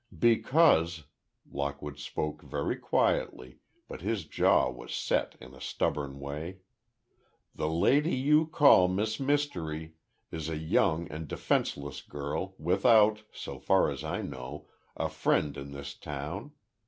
"Because," 0.17 1.03
Lockwood 1.47 1.99
spoke 1.99 2.41
very 2.41 2.75
quietly, 2.75 3.59
but 3.87 4.01
his 4.01 4.25
jaw 4.25 4.67
was 4.71 4.95
set 4.95 5.35
in 5.39 5.53
a 5.53 5.61
stubborn 5.61 6.19
way, 6.19 6.57
"the 7.53 7.69
lady 7.69 8.15
you 8.15 8.47
call 8.47 8.87
Miss 8.87 9.19
Mystery, 9.19 9.93
is 10.31 10.49
a 10.49 10.57
young 10.57 11.07
and 11.11 11.27
defenseless 11.27 12.01
girl, 12.01 12.55
without, 12.57 13.21
so 13.31 13.59
far 13.59 13.91
as 13.91 14.03
I 14.03 14.23
know, 14.23 14.67
a 14.97 15.07
friend 15.07 15.55
in 15.55 15.71
this 15.71 15.93
town. 15.93 16.53